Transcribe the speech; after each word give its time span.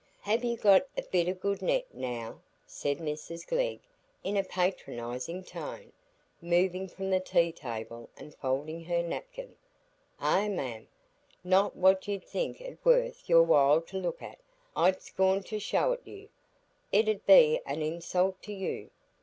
"Have 0.21 0.43
you 0.43 0.57
got 0.57 0.87
a 0.97 1.03
bit 1.03 1.27
of 1.27 1.39
good 1.39 1.61
net, 1.61 1.85
now?" 1.93 2.41
said 2.65 2.97
Mrs 2.97 3.45
Glegg, 3.45 3.81
in 4.23 4.35
a 4.35 4.43
patronizing 4.43 5.43
tone, 5.43 5.91
moving 6.41 6.87
from 6.87 7.11
the 7.11 7.19
tea 7.19 7.51
table, 7.51 8.09
and 8.17 8.33
folding 8.33 8.85
her 8.85 9.03
napkin. 9.03 9.55
"Eh, 10.19 10.47
mum, 10.49 10.87
not 11.43 11.75
what 11.75 12.07
you'd 12.07 12.25
think 12.25 12.59
it 12.61 12.79
worth 12.83 13.29
your 13.29 13.43
while 13.43 13.79
to 13.81 13.97
look 13.99 14.23
at. 14.23 14.39
I'd 14.75 15.03
scorn 15.03 15.43
to 15.43 15.59
show 15.59 15.91
it 15.91 16.01
you. 16.03 16.29
It 16.91 17.07
'ud 17.07 17.23
be 17.27 17.61
an 17.67 17.83
insult 17.83 18.41
to 18.41 18.53
you." 18.53 18.89